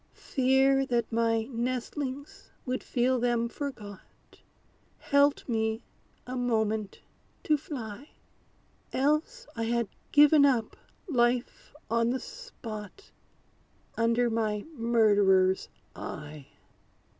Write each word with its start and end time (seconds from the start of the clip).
Fear 0.15 0.87
that 0.87 1.11
my 1.11 1.43
nestlings 1.51 2.49
would 2.65 2.81
feel 2.81 3.19
them 3.19 3.47
forgot, 3.47 4.39
Helped 4.97 5.47
me 5.47 5.83
a 6.25 6.35
moment 6.35 7.01
to 7.43 7.55
fly; 7.55 8.09
Else 8.91 9.45
I 9.55 9.65
had 9.65 9.87
given 10.11 10.43
up 10.43 10.75
life 11.07 11.75
on 11.87 12.09
the 12.09 12.19
spot, 12.19 13.11
Under 13.95 14.31
my 14.31 14.65
murderer's 14.73 15.69
eye. 15.95 16.47